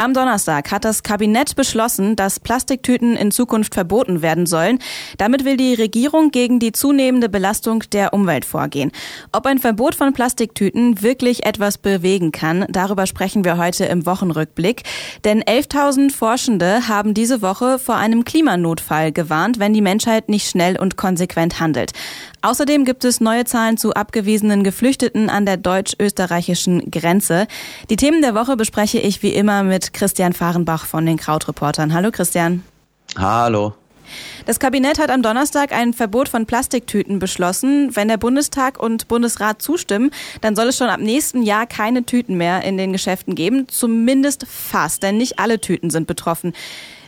Am 0.00 0.14
Donnerstag 0.14 0.70
hat 0.70 0.84
das 0.84 1.02
Kabinett 1.02 1.56
beschlossen, 1.56 2.14
dass 2.14 2.38
Plastiktüten 2.38 3.16
in 3.16 3.32
Zukunft 3.32 3.74
verboten 3.74 4.22
werden 4.22 4.46
sollen. 4.46 4.78
Damit 5.16 5.44
will 5.44 5.56
die 5.56 5.74
Regierung 5.74 6.30
gegen 6.30 6.60
die 6.60 6.70
zunehmende 6.70 7.28
Belastung 7.28 7.82
der 7.90 8.14
Umwelt 8.14 8.44
vorgehen. 8.44 8.92
Ob 9.32 9.44
ein 9.46 9.58
Verbot 9.58 9.96
von 9.96 10.12
Plastiktüten 10.12 11.02
wirklich 11.02 11.44
etwas 11.44 11.78
bewegen 11.78 12.30
kann, 12.30 12.64
darüber 12.68 13.08
sprechen 13.08 13.44
wir 13.44 13.58
heute 13.58 13.86
im 13.86 14.06
Wochenrückblick. 14.06 14.84
Denn 15.24 15.42
11.000 15.42 16.12
Forschende 16.12 16.86
haben 16.86 17.12
diese 17.12 17.42
Woche 17.42 17.80
vor 17.80 17.96
einem 17.96 18.24
Klimanotfall 18.24 19.10
gewarnt, 19.10 19.58
wenn 19.58 19.74
die 19.74 19.82
Menschheit 19.82 20.28
nicht 20.28 20.48
schnell 20.48 20.78
und 20.78 20.96
konsequent 20.96 21.58
handelt. 21.58 21.90
Außerdem 22.40 22.84
gibt 22.84 23.04
es 23.04 23.20
neue 23.20 23.46
Zahlen 23.46 23.78
zu 23.78 23.94
abgewiesenen 23.94 24.62
Geflüchteten 24.62 25.28
an 25.28 25.44
der 25.44 25.56
deutsch-österreichischen 25.56 26.88
Grenze. 26.88 27.48
Die 27.90 27.96
Themen 27.96 28.22
der 28.22 28.36
Woche 28.36 28.56
bespreche 28.56 29.00
ich 29.00 29.24
wie 29.24 29.34
immer 29.34 29.64
mit 29.64 29.87
Christian 29.92 30.32
Fahrenbach 30.32 30.86
von 30.86 31.04
den 31.06 31.16
Krautreportern. 31.16 31.92
Hallo 31.92 32.10
Christian. 32.10 32.62
Hallo. 33.16 33.74
Das 34.46 34.58
Kabinett 34.58 34.98
hat 34.98 35.10
am 35.10 35.22
Donnerstag 35.22 35.72
ein 35.72 35.92
Verbot 35.92 36.28
von 36.28 36.46
Plastiktüten 36.46 37.18
beschlossen. 37.18 37.94
Wenn 37.94 38.08
der 38.08 38.16
Bundestag 38.16 38.82
und 38.82 39.08
Bundesrat 39.08 39.60
zustimmen, 39.60 40.10
dann 40.40 40.56
soll 40.56 40.68
es 40.68 40.76
schon 40.76 40.88
ab 40.88 41.00
nächsten 41.00 41.42
Jahr 41.42 41.66
keine 41.66 42.04
Tüten 42.04 42.36
mehr 42.36 42.62
in 42.64 42.78
den 42.78 42.92
Geschäften 42.92 43.34
geben. 43.34 43.68
Zumindest 43.68 44.46
fast, 44.46 45.02
denn 45.02 45.18
nicht 45.18 45.38
alle 45.38 45.60
Tüten 45.60 45.90
sind 45.90 46.06
betroffen. 46.06 46.54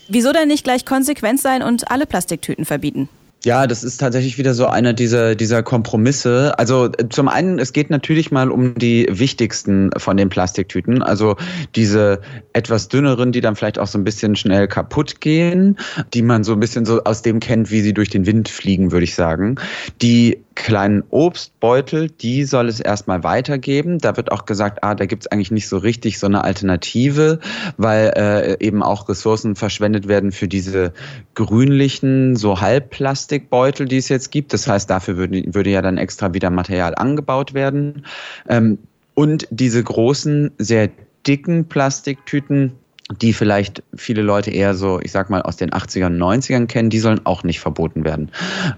Wieso 0.08 0.32
denn 0.32 0.48
nicht 0.48 0.64
gleich 0.64 0.84
konsequent 0.84 1.40
sein 1.40 1.62
und 1.62 1.90
alle 1.90 2.06
Plastiktüten 2.06 2.64
verbieten? 2.64 3.08
Ja, 3.42 3.66
das 3.66 3.82
ist 3.84 3.96
tatsächlich 3.98 4.36
wieder 4.36 4.52
so 4.52 4.66
einer 4.66 4.92
dieser, 4.92 5.34
dieser 5.34 5.62
Kompromisse. 5.62 6.58
Also 6.58 6.86
äh, 6.86 7.08
zum 7.08 7.28
einen, 7.28 7.58
es 7.58 7.72
geht 7.72 7.88
natürlich 7.88 8.30
mal 8.30 8.50
um 8.50 8.74
die 8.74 9.06
wichtigsten 9.10 9.90
von 9.96 10.18
den 10.18 10.28
Plastiktüten. 10.28 11.02
Also 11.02 11.36
diese 11.74 12.20
etwas 12.52 12.88
dünneren, 12.88 13.32
die 13.32 13.40
dann 13.40 13.56
vielleicht 13.56 13.78
auch 13.78 13.86
so 13.86 13.96
ein 13.98 14.04
bisschen 14.04 14.36
schnell 14.36 14.68
kaputt 14.68 15.22
gehen, 15.22 15.78
die 16.12 16.20
man 16.20 16.44
so 16.44 16.52
ein 16.52 16.60
bisschen 16.60 16.84
so 16.84 17.02
aus 17.04 17.22
dem 17.22 17.40
kennt, 17.40 17.70
wie 17.70 17.80
sie 17.80 17.94
durch 17.94 18.10
den 18.10 18.26
Wind 18.26 18.50
fliegen, 18.50 18.92
würde 18.92 19.04
ich 19.04 19.14
sagen. 19.14 19.56
Die 20.02 20.44
kleinen 20.54 21.04
Obstbeutel, 21.10 22.08
die 22.08 22.44
soll 22.44 22.68
es 22.68 22.80
erstmal 22.80 23.22
weitergeben. 23.22 23.98
Da 23.98 24.16
wird 24.16 24.32
auch 24.32 24.44
gesagt, 24.44 24.82
ah, 24.82 24.94
da 24.94 25.06
gibt's 25.06 25.26
eigentlich 25.26 25.50
nicht 25.50 25.68
so 25.68 25.78
richtig 25.78 26.18
so 26.18 26.26
eine 26.26 26.44
Alternative, 26.44 27.38
weil 27.76 28.12
äh, 28.16 28.64
eben 28.64 28.82
auch 28.82 29.08
Ressourcen 29.08 29.54
verschwendet 29.56 30.08
werden 30.08 30.32
für 30.32 30.48
diese 30.48 30.92
grünlichen, 31.34 32.36
so 32.36 32.60
Halbplastikbeutel, 32.60 33.86
die 33.86 33.98
es 33.98 34.08
jetzt 34.08 34.30
gibt. 34.30 34.52
Das 34.52 34.66
heißt, 34.66 34.90
dafür 34.90 35.16
würde, 35.16 35.42
würde 35.54 35.70
ja 35.70 35.82
dann 35.82 35.98
extra 35.98 36.34
wieder 36.34 36.50
Material 36.50 36.94
angebaut 36.94 37.54
werden. 37.54 38.04
Ähm, 38.48 38.78
und 39.14 39.46
diese 39.50 39.82
großen, 39.82 40.50
sehr 40.58 40.90
dicken 41.26 41.66
Plastiktüten, 41.66 42.72
die 43.10 43.32
vielleicht 43.32 43.82
viele 43.94 44.22
Leute 44.22 44.50
eher 44.50 44.74
so, 44.74 45.00
ich 45.00 45.10
sag 45.10 45.30
mal, 45.30 45.42
aus 45.42 45.56
den 45.56 45.70
80ern, 45.70 46.16
90ern 46.16 46.66
kennen, 46.66 46.90
die 46.90 47.00
sollen 47.00 47.20
auch 47.24 47.42
nicht 47.42 47.60
verboten 47.60 48.04
werden. 48.04 48.30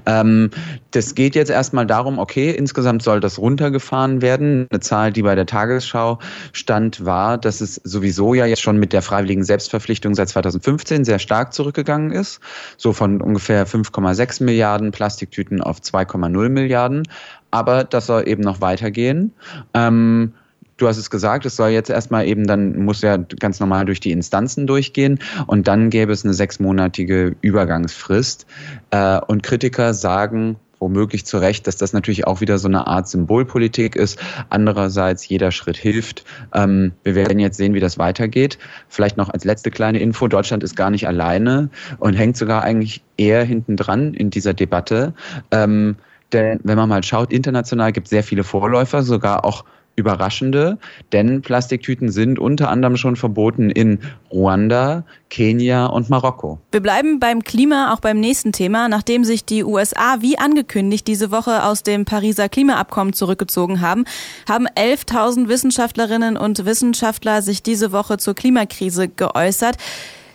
Ähm, 0.07 0.51
das 0.91 1.15
geht 1.15 1.35
jetzt 1.35 1.51
erstmal 1.51 1.87
darum, 1.87 2.19
okay, 2.19 2.51
insgesamt 2.51 3.03
soll 3.03 3.21
das 3.21 3.39
runtergefahren 3.39 4.23
werden. 4.23 4.67
Eine 4.71 4.81
Zahl, 4.81 5.13
die 5.13 5.23
bei 5.23 5.35
der 5.35 5.47
Tagesschau 5.47 6.19
stand, 6.53 7.05
war, 7.05 7.37
dass 7.37 7.61
es 7.61 7.77
sowieso 7.85 8.35
ja 8.35 8.47
jetzt 8.47 8.63
schon 8.63 8.79
mit 8.79 8.93
der 8.93 9.03
freiwilligen 9.03 9.45
Selbstverpflichtung 9.45 10.15
seit 10.15 10.31
2015 10.31 11.05
sehr 11.05 11.19
stark 11.19 11.53
zurückgegangen 11.53 12.13
ist. 12.13 12.41
So 12.77 12.93
von 12.93 13.21
ungefähr 13.21 13.67
5,6 13.67 14.43
Milliarden 14.45 14.93
Plastiktüten 14.93 15.61
auf 15.61 15.81
2,0 15.81 16.49
Milliarden. 16.49 17.03
Aber 17.51 17.85
das 17.85 18.07
soll 18.07 18.27
eben 18.27 18.43
noch 18.43 18.63
weitergehen. 18.63 19.33
Ähm, 19.75 20.33
du 20.83 20.89
hast 20.89 20.99
es 20.99 21.11
gesagt, 21.11 21.47
es 21.47 21.57
soll 21.57 21.71
jetzt 21.71 21.91
erstmal 21.91 22.27
eben, 22.27 22.47
dann 22.47 22.85
muss 22.85 23.03
ja 23.03 23.17
ganz 23.17 23.61
normal 23.61 23.85
durch 23.85 24.01
die 24.01 24.11
Instanzen 24.11 24.67
durchgehen 24.67 25.21
und 25.47 25.69
dann 25.69 25.91
gäbe 25.91 26.13
es 26.13 26.25
eine 26.25 26.35
sechsmonatige 26.35 27.37
Übergangsfrist. 27.41 28.47
Äh, 28.91 29.21
und 29.21 29.43
Kritiker 29.43 29.95
sagen, 29.95 30.57
womöglich 30.81 31.25
zu 31.25 31.39
Recht, 31.39 31.69
dass 31.69 31.77
das 31.77 31.93
natürlich 31.93 32.27
auch 32.27 32.41
wieder 32.41 32.59
so 32.59 32.67
eine 32.67 32.89
Art 32.89 33.09
Symbolpolitik 33.09 33.95
ist. 33.95 34.19
Andererseits, 34.51 35.29
jeder 35.29 35.53
Schritt 35.53 35.77
hilft. 35.77 36.25
Ähm, 36.53 36.93
wir 37.05 37.15
werden 37.15 37.39
jetzt 37.39 37.57
sehen, 37.57 37.73
wie 37.75 37.81
das 37.81 37.99
weitergeht. 37.99 38.59
Vielleicht 38.89 39.17
noch 39.17 39.31
als 39.31 39.45
letzte 39.45 39.71
kleine 39.71 40.01
Info, 40.01 40.27
Deutschland 40.27 40.65
ist 40.65 40.75
gar 40.75 40.91
nicht 40.91 41.07
alleine 41.07 41.71
und 42.01 42.15
hängt 42.15 42.37
sogar 42.37 42.63
eigentlich 42.63 43.03
eher 43.17 43.45
hinten 43.45 43.77
dran 43.77 44.15
in 44.15 44.31
dieser 44.31 44.55
Debatte. 44.55 45.15
Ähm, 45.53 45.95
denn 46.33 46.59
wenn 46.65 46.77
man 46.77 46.89
mal 46.89 47.05
schaut, 47.05 47.33
international 47.33 47.93
gibt 47.93 48.07
es 48.07 48.11
sehr 48.11 48.25
viele 48.25 48.43
Vorläufer, 48.43 49.05
sogar 49.05 49.45
auch 49.45 49.65
überraschende, 49.97 50.79
denn 51.13 51.43
Plastiktüten 51.43 52.11
sind 52.11 52.39
unter 52.39 52.71
anderem 52.71 52.97
schon 52.97 53.17
verboten 53.17 53.71
in 53.71 53.99
Ruanda, 54.31 55.05
Kenia 55.29 55.87
und 55.87 56.09
Marokko. 56.09 56.59
Wir 56.71 56.81
bleiben 56.81 57.21
beim 57.21 57.43
Klima 57.45 57.93
auch 57.93 58.01
beim 58.01 58.19
nächsten 58.19 58.53
Thema. 58.53 58.89
Nachdem 58.89 59.25
sich 59.25 59.45
die 59.45 59.65
USA 59.65 60.17
wie 60.21 60.39
angekündigt 60.39 61.07
diese 61.07 61.31
Woche 61.31 61.65
aus 61.65 61.83
dem 61.83 62.05
Pariser 62.05 62.49
Klimaabkommen 62.49 63.13
zurückgezogen 63.13 63.81
haben, 63.81 64.05
haben 64.49 64.67
11.000 64.67 65.49
Wissenschaftlerinnen 65.49 66.37
und 66.37 66.65
Wissenschaftler 66.65 67.43
sich 67.43 67.63
diese 67.63 67.93
Woche 67.93 68.17
zur 68.17 68.35
Klimakrise 68.35 69.09
geäußert. 69.09 69.77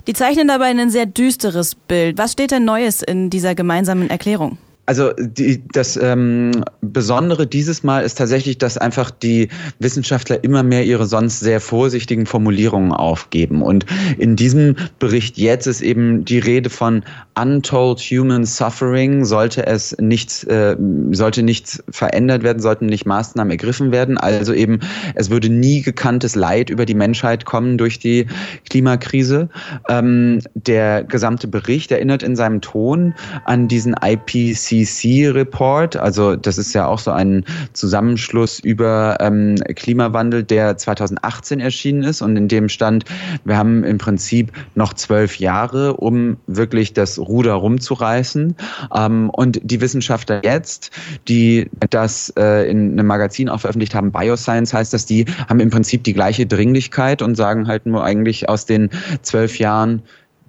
Die 0.08 0.14
zeichnen 0.14 0.48
dabei 0.48 0.68
ein 0.68 0.90
sehr 0.90 1.06
düsteres 1.06 1.76
Bild. 1.76 2.18
Was 2.18 2.32
steht 2.32 2.52
denn 2.52 2.64
Neues 2.64 3.02
in 3.02 3.30
dieser 3.30 3.56
gemeinsamen 3.56 4.10
Erklärung? 4.10 4.58
Also 4.88 5.12
die, 5.20 5.62
das 5.74 5.98
ähm, 5.98 6.64
Besondere 6.80 7.46
dieses 7.46 7.84
Mal 7.84 8.06
ist 8.06 8.18
tatsächlich, 8.18 8.58
dass 8.58 8.78
einfach 8.78 9.12
die 9.12 9.50
Wissenschaftler 9.80 10.42
immer 10.46 10.64
mehr 10.64 10.86
ihre 10.86 11.06
sonst 11.06 11.42
sehr 11.42 11.60
vorsichtigen 11.60 12.26
Formulierungen 12.26 12.94
aufgeben. 12.94 13.62
Und 13.62 13.86
in 14.18 14.38
diesem 14.38 14.78
Bericht 14.98 15.38
jetzt 15.38 15.68
ist 15.68 15.82
eben 15.82 16.24
die 16.24 16.40
Rede 16.40 16.70
von 16.70 17.04
untold 17.38 18.00
human 18.00 18.46
suffering. 18.46 19.26
Sollte 19.26 19.68
es 19.68 19.94
nichts, 20.00 20.46
äh, 20.46 20.78
sollte 21.12 21.44
nichts 21.44 21.84
verändert 21.90 22.44
werden, 22.44 22.62
sollten 22.62 22.86
nicht 22.86 23.06
Maßnahmen 23.06 23.52
ergriffen 23.52 23.92
werden. 23.92 24.18
Also 24.18 24.54
eben, 24.54 24.80
es 25.16 25.30
würde 25.30 25.50
nie 25.50 25.82
gekanntes 25.82 26.34
Leid 26.36 26.70
über 26.70 26.86
die 26.86 26.96
Menschheit 26.96 27.44
kommen 27.44 27.78
durch 27.78 28.00
die 28.00 28.26
Klimakrise. 28.70 29.50
Ähm, 29.90 30.40
der 30.54 31.04
gesamte 31.04 31.50
Bericht 31.50 31.92
erinnert 31.92 32.24
in 32.24 32.38
seinem 32.38 32.62
Ton 32.62 33.14
an 33.44 33.68
diesen 33.68 33.94
IPCC 34.02 34.77
IPCC-Report. 34.82 35.96
Also 35.98 36.36
das 36.36 36.58
ist 36.58 36.74
ja 36.74 36.88
auch 36.88 37.00
so 37.00 37.12
ein 37.12 37.46
Zusammenschluss 37.74 38.60
über 38.60 39.18
ähm, 39.20 39.56
Klimawandel, 39.76 40.44
der 40.44 40.78
2018 40.78 41.60
erschienen 41.60 42.04
ist 42.04 42.22
und 42.22 42.36
in 42.36 42.48
dem 42.48 42.70
stand, 42.70 43.06
wir 43.44 43.58
haben 43.58 43.84
im 43.84 43.98
Prinzip 43.98 44.52
noch 44.76 44.94
zwölf 44.94 45.40
Jahre, 45.40 45.98
um 45.98 46.38
wirklich 46.48 46.94
das 46.94 47.20
Ruder 47.20 47.54
rumzureißen. 47.54 48.56
Ähm, 48.96 49.30
und 49.30 49.60
die 49.64 49.82
Wissenschaftler 49.82 50.42
jetzt, 50.44 50.92
die 51.28 51.70
das 51.90 52.34
äh, 52.38 52.70
in 52.70 52.94
einem 52.94 53.08
Magazin 53.08 53.50
auch 53.50 53.62
veröffentlicht 53.62 53.96
haben, 53.96 54.12
Bioscience 54.12 54.74
heißt 54.74 54.94
das, 54.94 55.06
die 55.06 55.26
haben 55.48 55.60
im 55.60 55.70
Prinzip 55.70 56.04
die 56.04 56.14
gleiche 56.14 56.46
Dringlichkeit 56.46 57.22
und 57.22 57.36
sagen 57.36 57.68
halt 57.68 57.86
nur 57.86 58.04
eigentlich 58.04 58.50
aus 58.50 58.66
den 58.66 58.90
zwölf 59.22 59.60
Jahren 59.60 60.04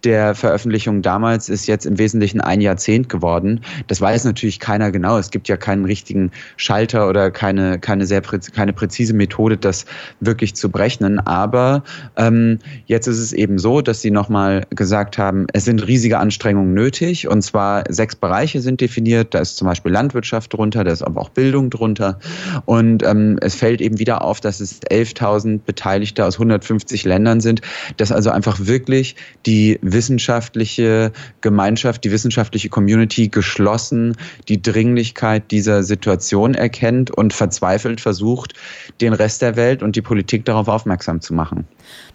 der 0.05 0.35
Veröffentlichung 0.35 1.03
damals 1.03 1.49
ist 1.49 1.67
jetzt 1.67 1.87
im 1.87 1.99
Wesentlichen 1.99 2.41
ein 2.41 2.61
Jahrzehnt 2.61 3.09
geworden. 3.09 3.61
Das 3.87 4.01
weiß 4.01 4.25
natürlich 4.25 4.61
keiner 4.61 4.91
genau. 4.91 5.19
Es 5.19 5.31
gibt 5.31 5.49
ja 5.49 5.57
keinen 5.57 5.85
richtigen 5.85 6.31
Schalter 6.57 7.09
oder 7.09 7.31
keine, 7.31 7.79
keine 7.79 8.07
sehr 8.07 8.23
keine 8.23 8.73
präzise 8.73 9.15
Methode, 9.15 9.57
das 9.57 9.87
wirklich 10.21 10.55
zu 10.55 10.71
berechnen. 10.71 11.19
Aber 11.21 11.83
ähm, 12.17 12.59
jetzt 12.87 13.07
ist 13.07 13.19
es 13.19 13.33
eben 13.33 13.59
so, 13.59 13.81
dass 13.81 14.01
sie 14.01 14.11
nochmal 14.11 14.67
gesagt 14.71 15.19
haben, 15.19 15.47
es 15.53 15.65
sind 15.65 15.87
riesige 15.87 16.19
Anstrengungen 16.19 16.75
nötig. 16.75 17.29
Und 17.29 17.43
zwar 17.43 17.85
sechs 17.89 18.17
Bereiche 18.17 18.61
sind 18.61 18.81
definiert. 18.81 19.35
Da 19.35 19.41
ist 19.41 19.57
zum 19.57 19.67
Beispiel 19.67 19.93
Landwirtschaft 19.93 20.53
drunter, 20.53 20.85
da 20.85 20.93
ist 20.93 21.03
aber 21.03 21.21
auch 21.21 21.31
Bildung 21.31 21.71
drunter. 21.71 22.19
Und 22.67 23.03
ähm, 23.03 23.39
es 23.41 23.55
fällt 23.55 23.81
eben 23.81 23.99
wieder 23.99 24.23
auf, 24.23 24.41
dass 24.41 24.61
es 24.61 24.81
11.000 24.83 25.61
Beteiligte 25.65 26.25
aus 26.25 26.35
150 26.35 27.05
Ländern 27.05 27.41
sind, 27.41 27.63
dass 27.97 28.13
also 28.13 28.31
einfach 28.31 28.59
wirklich 28.61 29.17
die 29.47 29.79
wissenschaftliche 29.93 31.13
Gemeinschaft, 31.41 32.05
die 32.05 32.11
wissenschaftliche 32.11 32.69
Community 32.69 33.29
geschlossen 33.29 34.17
die 34.49 34.63
Dringlichkeit 34.63 35.51
dieser 35.51 35.83
Situation 35.83 36.55
erkennt 36.55 37.11
und 37.11 37.33
verzweifelt 37.33 38.01
versucht, 38.01 38.55
den 39.01 39.13
Rest 39.13 39.43
der 39.43 39.57
Welt 39.57 39.83
und 39.83 39.97
die 39.97 40.03
Politik 40.03 40.45
darauf 40.45 40.69
aufmerksam 40.69 41.21
zu 41.21 41.35
machen. 41.35 41.67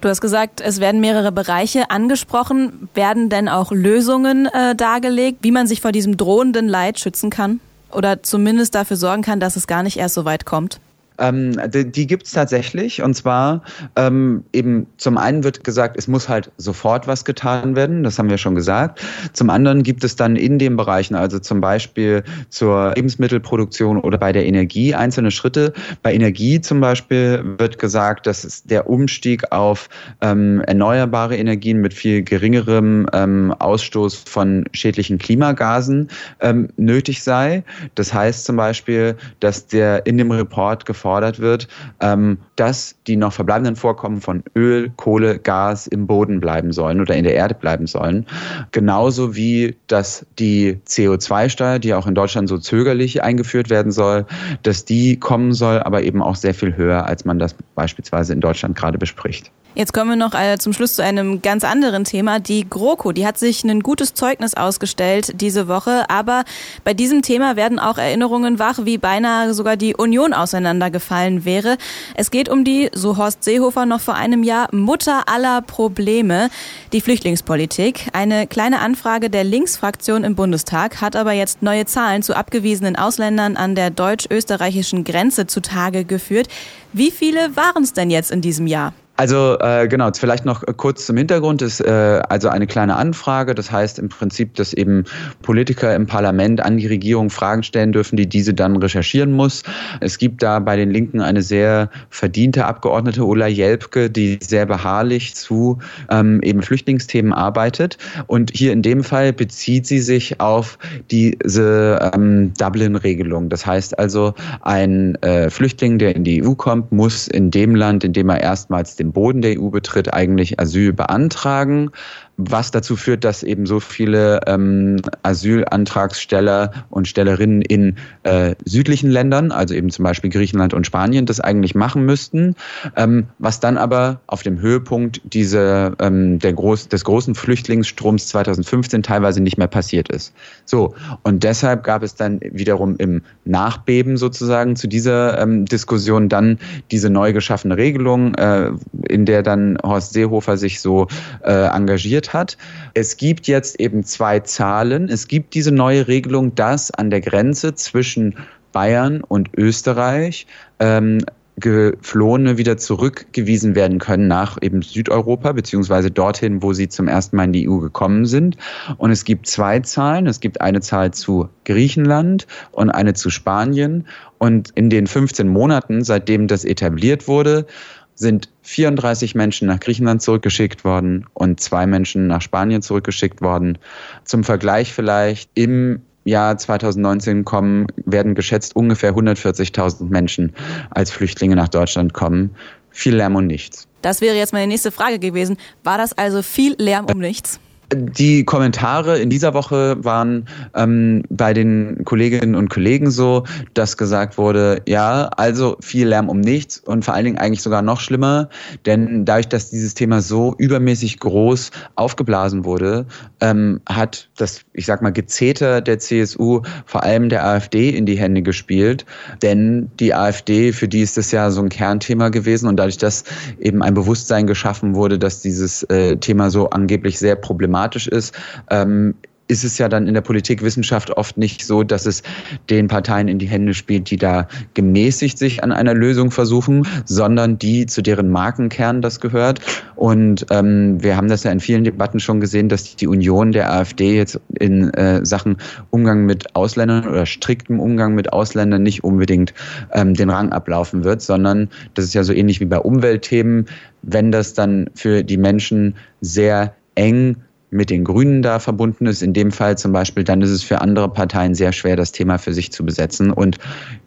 Du 0.02 0.10
hast 0.10 0.22
gesagt, 0.22 0.62
es 0.62 0.80
werden 0.80 1.02
mehrere 1.02 1.32
Bereiche 1.32 1.90
angesprochen. 1.90 2.90
Werden 2.94 3.30
denn 3.30 3.50
auch 3.50 3.72
Lösungen 3.72 4.48
äh, 4.48 4.76
dargelegt, 4.76 5.40
wie 5.42 5.52
man 5.52 5.68
sich 5.68 5.82
vor 5.82 5.92
diesem 5.92 6.18
drohenden 6.18 6.68
Leid 6.68 7.00
schützen 7.00 7.30
kann? 7.30 7.60
Oder 7.92 8.24
zumindest 8.24 8.76
dafür 8.76 8.98
sorgen 8.98 9.22
kann, 9.22 9.40
dass 9.40 9.56
es 9.56 9.68
gar 9.68 9.84
nicht 9.84 9.98
erst 9.98 10.16
so 10.16 10.26
weit 10.26 10.46
kommt? 10.46 10.80
Ähm, 11.20 11.60
die 11.72 12.04
die 12.04 12.08
gibt 12.08 12.26
es 12.26 12.34
tatsächlich. 12.34 13.02
Und 13.02 13.14
zwar 13.14 13.62
ähm, 13.96 14.44
eben 14.52 14.88
zum 14.98 15.18
einen 15.18 15.46
wird 15.46 15.64
gesagt, 15.64 15.96
es 15.98 16.10
muss 16.10 16.28
halt 16.28 16.52
sofort 16.58 17.08
was 17.08 17.24
getan 17.24 17.78
werden. 17.78 18.04
Das 18.04 18.20
haben 18.20 18.30
wir 18.30 18.38
schon 18.38 18.56
gesagt. 18.56 19.02
Zum 19.32 19.50
anderen 19.50 19.84
gibt 19.84 20.04
es 20.04 20.18
dann 20.18 20.36
in 20.36 20.60
den 20.60 20.76
Bereichen, 20.76 21.16
also 21.16 21.40
zum 21.40 21.62
Beispiel 21.62 22.24
zur 22.50 22.94
Lebensmittelproduktion 22.96 24.00
oder 24.00 24.18
bei 24.18 24.34
der 24.34 24.46
Energie 24.46 24.94
einzelne 24.94 25.32
Schritte. 25.32 25.72
Bei 26.02 26.14
Energie 26.14 26.60
zum 26.60 26.82
Beispiel 26.82 27.42
wird 27.58 27.80
gesagt, 27.80 28.28
dass 28.28 28.64
der 28.64 28.90
Umstieg 28.90 29.50
auf 29.54 29.88
ähm, 30.20 30.60
erneuerbare 30.68 31.38
Energien 31.38 31.80
mit 31.80 31.94
viel 31.94 32.22
geringerem 32.22 33.08
ähm, 33.14 33.56
Ausstoß 33.60 34.16
von 34.16 34.66
schädlichen 34.74 35.20
Klimagasen 35.20 36.10
ähm, 36.42 36.68
nötig 36.76 37.24
sei. 37.24 37.64
Das 37.96 38.14
heißt 38.14 38.44
zum 38.44 38.58
Beispiel, 38.58 39.16
dass 39.40 39.68
der 39.68 40.06
in 40.06 40.18
dem 40.18 40.30
Report 40.30 40.86
gefordert 40.86 41.03
wird, 41.04 41.68
ähm, 42.00 42.38
dass 42.56 42.96
die 43.08 43.16
noch 43.16 43.34
verbleibenden 43.34 43.76
Vorkommen 43.76 44.22
von 44.22 44.44
Öl, 44.56 44.92
Kohle, 44.96 45.40
Gas 45.40 45.88
im 45.88 46.08
Boden 46.08 46.40
bleiben 46.40 46.72
sollen 46.72 47.02
oder 47.02 47.16
in 47.16 47.24
der 47.24 47.36
Erde 47.36 47.56
bleiben 47.56 47.88
sollen. 47.88 48.26
Genauso 48.72 49.36
wie, 49.36 49.76
dass 49.88 50.26
die 50.40 50.80
CO2-Steuer, 50.88 51.80
die 51.80 51.94
auch 51.94 52.08
in 52.08 52.16
Deutschland 52.16 52.50
so 52.50 52.58
zögerlich 52.58 53.24
eingeführt 53.24 53.70
werden 53.70 53.92
soll, 53.92 54.26
dass 54.64 54.86
die 54.86 55.20
kommen 55.20 55.54
soll, 55.54 55.80
aber 55.80 56.04
eben 56.04 56.22
auch 56.22 56.36
sehr 56.36 56.54
viel 56.54 56.76
höher, 56.78 57.06
als 57.06 57.26
man 57.26 57.40
das 57.40 57.56
beispielsweise 57.76 58.34
in 58.34 58.42
Deutschland 58.42 58.76
gerade 58.76 58.98
bespricht. 58.98 59.52
Jetzt 59.76 59.92
kommen 59.92 60.12
wir 60.12 60.16
noch 60.16 60.36
äh, 60.36 60.60
zum 60.60 60.72
Schluss 60.72 60.94
zu 60.94 61.04
einem 61.04 61.42
ganz 61.42 61.64
anderen 61.64 62.04
Thema. 62.04 62.40
Die 62.40 62.70
GroKo, 62.70 63.12
die 63.12 63.26
hat 63.26 63.40
sich 63.40 63.64
ein 63.64 63.80
gutes 63.80 64.14
Zeugnis 64.14 64.54
ausgestellt 64.54 65.42
diese 65.42 65.68
Woche, 65.68 66.08
aber 66.10 66.44
bei 66.84 66.94
diesem 66.94 67.24
Thema 67.24 67.56
werden 67.56 67.80
auch 67.80 67.98
Erinnerungen 67.98 68.60
wach, 68.60 68.80
wie 68.84 69.00
beinahe 69.00 69.56
sogar 69.56 69.76
die 69.76 69.96
Union 69.96 70.34
auseinandergefallen 70.34 71.44
wäre. 71.44 71.78
Es 72.14 72.30
geht 72.30 72.50
um 72.50 72.64
die, 72.64 72.92
so 72.94 73.18
Horst 73.18 73.44
Seehofer 73.44 73.88
noch 73.88 74.00
vor 74.00 74.14
einem 74.14 74.44
Jahr, 74.44 74.68
Mutter 74.72 75.24
aller 75.28 75.64
Probleme, 75.64 76.52
die 76.92 77.02
Flüchtlingspolitik. 77.02 78.10
Eine 78.14 78.46
kleine 78.46 78.80
Anfrage 78.80 79.32
der 79.32 79.44
Linksfraktion 79.44 80.24
im 80.24 80.36
Bundestag 80.36 81.02
hat 81.02 81.16
aber 81.16 81.32
jetzt 81.32 81.64
neue 81.64 81.86
Zahlen 81.86 82.22
zu 82.22 82.36
abgewiesenen 82.36 82.96
Ausländern 82.96 83.58
an 83.58 83.74
der 83.74 83.90
deutsch-österreichischen 83.90 85.04
Grenze 85.04 85.48
zutage 85.48 86.06
geführt. 86.06 86.48
Wie 86.92 87.10
viele 87.10 87.56
waren 87.56 87.82
es 87.82 87.94
denn 87.94 88.12
jetzt 88.12 88.30
in 88.30 88.42
diesem 88.42 88.68
Jahr? 88.68 88.94
Also 89.16 89.60
äh, 89.60 89.88
genau, 89.88 90.10
vielleicht 90.12 90.44
noch 90.44 90.64
kurz 90.78 91.06
zum 91.06 91.18
Hintergrund 91.18 91.62
ist 91.62 91.82
äh, 91.82 92.22
also 92.30 92.50
eine 92.50 92.66
kleine 92.66 92.96
Anfrage. 92.96 93.54
Das 93.54 93.72
heißt 93.72 94.00
im 94.00 94.10
Prinzip, 94.10 94.56
dass 94.56 94.74
eben 94.74 95.04
Politiker 95.44 95.96
im 95.96 96.08
Parlament 96.08 96.62
an 96.62 96.78
die 96.78 96.88
Regierung 96.88 97.30
Fragen 97.30 97.62
stellen 97.62 97.92
dürfen, 97.92 98.18
die 98.18 98.28
diese 98.28 98.56
dann 98.56 98.76
recherchieren 98.76 99.32
muss. 99.32 99.62
Es 100.00 100.18
gibt 100.18 100.42
da 100.42 100.58
bei 100.58 100.76
den 100.76 100.90
Linken 100.90 101.22
eine 101.22 101.44
sehr 101.44 101.92
verdiente 102.10 102.66
Abgeordnete 102.66 103.24
Ulla 103.24 103.46
Jelpke, 103.46 104.10
die 104.10 104.40
sehr 104.42 104.66
beharrlich 104.66 105.36
zu 105.36 105.78
ähm, 106.10 106.42
eben 106.42 106.64
Flüchtlingsthemen 106.64 107.34
arbeitet. 107.34 108.00
Und 108.26 108.52
hier 108.56 108.74
in 108.74 108.82
dem 108.82 109.04
Fall 109.04 109.32
bezieht 109.32 109.86
sie 109.86 110.00
sich 110.00 110.40
auf 110.40 110.80
diese 111.12 112.12
ähm, 112.16 112.52
Dublin-Regelung. 112.58 113.50
Das 113.50 113.64
heißt 113.64 114.00
also, 114.00 114.34
ein 114.62 115.16
äh, 115.22 115.52
Flüchtling, 115.52 116.00
der 116.00 116.16
in 116.16 116.24
die 116.24 116.44
EU 116.44 116.56
kommt, 116.56 116.92
muss 116.92 117.28
in 117.28 117.52
dem 117.52 117.76
Land, 117.76 118.04
in 118.04 118.14
dem 118.14 118.30
er 118.30 118.42
erstmals 118.42 118.96
den 119.04 119.12
Boden 119.12 119.42
der 119.42 119.60
EU 119.60 119.70
betritt, 119.70 120.14
eigentlich 120.14 120.60
Asyl 120.60 120.94
beantragen 120.94 121.92
was 122.38 122.72
dazu 122.72 122.96
führt, 122.96 123.24
dass 123.24 123.44
eben 123.44 123.66
so 123.66 123.80
viele 123.80 124.42
ähm, 124.48 124.98
Asylantragsteller 125.22 126.72
und 126.90 127.08
Stellerinnen 127.08 127.62
in 127.62 127.96
äh, 128.24 128.56
südlichen 128.66 129.12
Ländern, 129.12 129.52
also 129.52 129.76
eben 129.76 129.92
zum 129.92 130.04
Beispiel 130.04 130.32
Griechenland 130.32 130.74
und 130.74 130.86
Spanien, 130.86 131.26
das 131.26 131.40
eigentlich 131.40 131.76
machen 131.76 132.06
müssten, 132.06 132.56
ähm, 132.96 133.28
was 133.38 133.60
dann 133.60 133.78
aber 133.78 134.22
auf 134.26 134.42
dem 134.42 134.60
Höhepunkt 134.60 135.22
diese, 135.26 135.94
ähm, 136.00 136.40
der 136.40 136.54
Groß, 136.54 136.90
des 136.90 137.04
großen 137.04 137.36
Flüchtlingsstroms 137.36 138.28
2015 138.30 139.04
teilweise 139.04 139.42
nicht 139.42 139.58
mehr 139.58 139.68
passiert 139.68 140.10
ist. 140.10 140.34
So, 140.66 140.96
und 141.22 141.44
deshalb 141.44 141.84
gab 141.84 142.02
es 142.02 142.16
dann 142.16 142.40
wiederum 142.42 142.96
im 142.98 143.22
Nachbeben 143.46 144.18
sozusagen 144.18 144.76
zu 144.76 144.88
dieser 144.88 145.40
ähm, 145.40 145.66
Diskussion 145.66 146.30
dann 146.30 146.58
diese 146.90 147.12
neu 147.12 147.32
geschaffene 147.32 147.78
Regelung, 147.78 148.34
äh, 148.36 148.72
in 149.08 149.26
der 149.26 149.44
dann 149.44 149.78
Horst 149.84 150.14
Seehofer 150.14 150.58
sich 150.58 150.82
so 150.82 151.08
äh, 151.44 151.68
engagiert 151.68 152.23
diskutiert 152.24 152.34
hat. 152.34 152.58
Es 152.94 153.18
gibt 153.18 153.48
jetzt 153.48 153.80
eben 153.80 154.04
zwei 154.04 154.40
Zahlen. 154.40 155.10
Es 155.10 155.28
gibt 155.28 155.54
diese 155.54 155.72
neue 155.72 156.08
Regelung, 156.08 156.56
dass 156.56 156.92
an 156.92 157.10
der 157.10 157.22
Grenze 157.22 157.76
zwischen 157.76 158.36
Bayern 158.72 159.22
und 159.22 159.50
Österreich 159.56 160.48
ähm, 160.80 161.20
Geflohene 161.58 162.58
wieder 162.58 162.78
zurückgewiesen 162.78 163.76
werden 163.76 164.00
können 164.00 164.28
nach 164.28 164.58
eben 164.62 164.82
Südeuropa, 164.82 165.52
beziehungsweise 165.52 166.10
dorthin, 166.10 166.64
wo 166.64 166.74
sie 166.74 166.90
zum 166.90 167.08
ersten 167.08 167.36
Mal 167.36 167.44
in 167.44 167.54
die 167.54 167.70
EU 167.70 167.78
gekommen 167.78 168.26
sind. 168.26 168.58
Und 168.98 169.12
es 169.12 169.24
gibt 169.24 169.46
zwei 169.46 169.80
Zahlen. 169.82 170.26
Es 170.26 170.40
gibt 170.40 170.62
eine 170.62 170.82
Zahl 170.82 171.14
zu 171.14 171.50
Griechenland 171.66 172.48
und 172.72 172.90
eine 172.90 173.14
zu 173.14 173.30
Spanien. 173.30 174.08
Und 174.40 174.72
in 174.74 174.90
den 174.90 175.06
15 175.06 175.48
Monaten, 175.48 176.04
seitdem 176.04 176.48
das 176.48 176.66
etabliert 176.66 177.28
wurde, 177.28 177.68
sind 178.16 178.50
34 178.64 179.36
Menschen 179.36 179.68
nach 179.68 179.80
Griechenland 179.80 180.22
zurückgeschickt 180.22 180.84
worden 180.84 181.26
und 181.34 181.60
zwei 181.60 181.86
Menschen 181.88 182.28
nach 182.28 182.42
Spanien 182.42 182.82
zurückgeschickt 182.82 183.42
worden. 183.42 183.78
Zum 184.24 184.44
Vergleich 184.44 184.94
vielleicht 184.94 185.50
im 185.56 186.02
Jahr 186.26 186.58
2019 186.58 187.44
kommen, 187.44 187.88
werden 188.06 188.36
geschätzt 188.36 188.76
ungefähr 188.76 189.14
140.000 189.14 190.06
Menschen 190.06 190.54
als 190.90 191.12
Flüchtlinge 191.12 191.56
nach 191.56 191.68
Deutschland 191.68 192.14
kommen. 192.14 192.56
Viel 192.90 193.16
Lärm 193.16 193.36
und 193.36 193.48
nichts. 193.48 193.88
Das 194.02 194.22
wäre 194.22 194.36
jetzt 194.36 194.54
meine 194.54 194.68
nächste 194.68 194.92
Frage 194.92 195.20
gewesen. 195.20 195.58
War 195.84 195.98
das 195.98 196.18
also 196.18 196.42
viel 196.42 196.76
Lärm 196.78 197.06
um 197.06 197.20
nichts? 197.20 197.60
Die 197.96 198.44
Kommentare 198.44 199.20
in 199.20 199.30
dieser 199.30 199.54
Woche 199.54 199.98
waren 200.04 200.48
ähm, 200.76 201.24
bei 201.30 201.54
den 201.54 202.04
Kolleginnen 202.06 202.56
und 202.56 202.70
Kollegen 202.70 203.12
so, 203.12 203.44
dass 203.74 203.98
gesagt 203.98 204.38
wurde, 204.38 204.82
ja, 204.88 205.30
also 205.38 205.78
viel 205.82 206.08
Lärm 206.08 206.30
um 206.30 206.40
nichts 206.40 206.80
und 206.80 207.06
vor 207.06 207.14
allen 207.14 207.26
Dingen 207.26 207.38
eigentlich 207.38 207.62
sogar 207.62 207.82
noch 207.82 208.00
schlimmer, 208.00 208.50
denn 208.86 209.26
dadurch, 209.26 209.48
dass 209.48 209.70
dieses 209.70 209.94
Thema 209.94 210.22
so 210.22 210.56
übermäßig 210.58 211.20
groß 211.20 211.72
aufgeblasen 211.96 212.66
wurde, 212.66 213.06
ähm, 213.40 213.82
hat 213.88 214.30
das, 214.38 214.62
ich 214.74 214.86
sag 214.86 215.02
mal, 215.02 215.12
Gezeter 215.12 215.82
der 215.82 216.00
CSU 216.00 216.62
vor 216.86 217.04
allem 217.04 217.30
der 217.30 217.46
AfD 217.46 217.90
in 217.90 218.06
die 218.06 218.18
Hände 218.18 218.42
gespielt, 218.42 219.06
denn 219.42 219.92
die 220.00 220.14
AfD, 220.14 220.74
für 220.74 220.88
die 220.88 221.02
ist 221.02 221.18
das 221.18 221.32
ja 221.32 221.52
so 221.52 221.62
ein 221.62 221.70
Kernthema 221.70 222.30
gewesen 222.30 222.68
und 222.68 222.78
dadurch, 222.78 222.98
dass 222.98 223.24
eben 223.60 223.84
ein 223.84 223.94
Bewusstsein 223.94 224.48
geschaffen 224.48 224.96
wurde, 224.96 225.20
dass 225.20 225.42
dieses 225.42 225.84
äh, 225.84 226.18
Thema 226.18 226.50
so 226.50 226.70
angeblich 226.70 227.20
sehr 227.20 227.36
problematisch 227.36 227.83
problematisch 227.84 228.08
ist, 228.08 228.34
ähm, 228.70 229.16
ist 229.50 229.66
es 229.66 229.78
ja 229.78 229.90
dann 229.90 230.08
in 230.08 230.14
der 230.14 230.22
Politikwissenschaft 230.22 231.12
oft 231.12 231.38
nicht 231.38 231.66
so, 231.66 231.84
dass 231.84 232.06
es 232.06 232.24
den 232.70 232.88
Parteien 232.88 233.28
in 233.28 233.40
die 233.40 233.46
Hände 233.46 233.74
spielt, 233.74 234.10
die 234.10 234.16
da 234.16 234.48
gemäßigt 234.74 235.38
sich 235.38 235.62
an 235.62 235.74
einer 235.74 235.94
Lösung 235.94 236.32
versuchen, 236.32 236.88
sondern 237.04 237.60
die, 237.60 237.86
zu 237.86 238.02
deren 238.02 238.30
Markenkern 238.30 239.02
das 239.02 239.20
gehört. 239.20 239.60
Und 239.96 240.46
ähm, 240.50 241.04
wir 241.04 241.18
haben 241.18 241.28
das 241.28 241.44
ja 241.44 241.52
in 241.52 241.60
vielen 241.60 241.84
Debatten 241.84 242.22
schon 242.22 242.40
gesehen, 242.40 242.70
dass 242.70 242.96
die 242.96 243.06
Union 243.06 243.52
der 243.52 243.72
AfD 243.72 244.16
jetzt 244.16 244.40
in 244.60 244.90
äh, 244.94 245.26
Sachen 245.26 245.58
Umgang 245.90 246.26
mit 246.26 246.56
Ausländern 246.56 247.06
oder 247.06 247.26
striktem 247.26 247.82
Umgang 247.82 248.16
mit 248.16 248.32
Ausländern 248.32 248.82
nicht 248.82 249.04
unbedingt 249.04 249.54
ähm, 249.92 250.14
den 250.14 250.30
Rang 250.30 250.54
ablaufen 250.54 251.04
wird, 251.04 251.22
sondern 251.22 251.70
das 251.96 252.06
ist 252.06 252.14
ja 252.14 252.24
so 252.24 252.32
ähnlich 252.32 252.62
wie 252.62 252.66
bei 252.66 252.80
Umweltthemen, 252.80 253.66
wenn 254.04 254.32
das 254.32 254.54
dann 254.54 254.90
für 254.96 255.22
die 255.24 255.38
Menschen 255.38 255.96
sehr 256.22 256.74
eng 256.96 257.36
mit 257.74 257.90
den 257.90 258.04
Grünen 258.04 258.42
da 258.42 258.60
verbunden 258.60 259.06
ist, 259.06 259.22
in 259.22 259.34
dem 259.34 259.52
Fall 259.52 259.78
zum 259.78 259.92
Beispiel, 259.92 260.24
dann 260.24 260.42
ist 260.42 260.52
es 260.52 260.64
für 260.64 260.82
andere 260.82 261.10
Parteien 261.10 261.56
sehr 261.56 261.74
schwer, 261.74 261.96
das 261.96 262.12
Thema 262.12 262.38
für 262.38 262.54
sich 262.54 262.72
zu 262.72 262.86
besetzen. 262.86 263.32
Und 263.32 263.58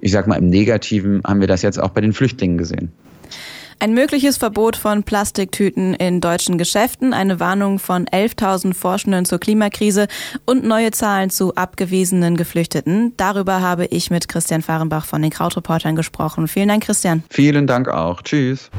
ich 0.00 0.12
sage 0.12 0.28
mal, 0.28 0.36
im 0.36 0.48
Negativen 0.48 1.20
haben 1.26 1.40
wir 1.40 1.48
das 1.48 1.62
jetzt 1.62 1.80
auch 1.80 1.90
bei 1.90 2.00
den 2.00 2.12
Flüchtlingen 2.12 2.58
gesehen. 2.58 2.92
Ein 3.78 3.92
mögliches 3.92 4.38
Verbot 4.38 4.74
von 4.74 5.02
Plastiktüten 5.02 5.92
in 5.92 6.22
deutschen 6.22 6.56
Geschäften, 6.56 7.12
eine 7.12 7.40
Warnung 7.40 7.78
von 7.78 8.06
11.000 8.06 8.72
Forschenden 8.72 9.26
zur 9.26 9.38
Klimakrise 9.38 10.06
und 10.46 10.64
neue 10.64 10.92
Zahlen 10.92 11.28
zu 11.28 11.54
abgewiesenen 11.56 12.38
Geflüchteten. 12.38 13.12
Darüber 13.18 13.60
habe 13.60 13.84
ich 13.84 14.10
mit 14.10 14.28
Christian 14.28 14.62
Fahrenbach 14.62 15.04
von 15.04 15.20
den 15.20 15.30
Krautreportern 15.30 15.94
gesprochen. 15.94 16.48
Vielen 16.48 16.68
Dank, 16.68 16.84
Christian. 16.84 17.22
Vielen 17.28 17.66
Dank 17.66 17.88
auch. 17.88 18.22
Tschüss. 18.22 18.70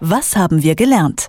Was 0.00 0.36
haben 0.36 0.62
wir 0.62 0.76
gelernt? 0.76 1.28